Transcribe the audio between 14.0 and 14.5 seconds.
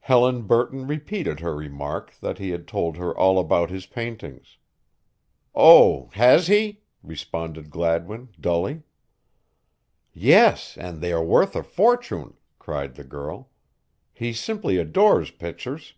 "He